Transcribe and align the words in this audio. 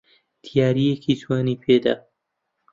دیارییەکی 0.43 1.13
جوانی 1.19 1.55
پێ 1.63 1.75
دا. 1.83 1.95